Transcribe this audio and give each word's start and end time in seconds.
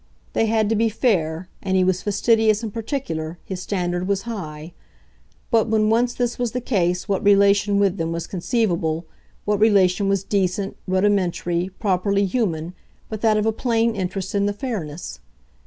They 0.33 0.47
had 0.47 0.67
to 0.69 0.75
be 0.75 0.89
fair 0.89 1.47
and 1.61 1.77
he 1.77 1.83
was 1.83 2.01
fastidious 2.01 2.63
and 2.63 2.73
particular, 2.73 3.37
his 3.45 3.61
standard 3.61 4.07
was 4.07 4.23
high; 4.23 4.73
but 5.51 5.67
when 5.67 5.91
once 5.91 6.15
this 6.15 6.39
was 6.39 6.53
the 6.53 6.59
case 6.59 7.07
what 7.07 7.23
relation 7.23 7.77
with 7.79 7.97
them 7.97 8.11
was 8.11 8.25
conceivable, 8.25 9.05
what 9.45 9.59
relation 9.59 10.09
was 10.09 10.23
decent, 10.23 10.75
rudimentary, 10.87 11.69
properly 11.79 12.25
human, 12.25 12.73
but 13.09 13.21
that 13.21 13.37
of 13.37 13.45
a 13.45 13.51
plain 13.51 13.95
interest 13.95 14.33
in 14.33 14.47
the 14.47 14.53
fairness? 14.53 15.19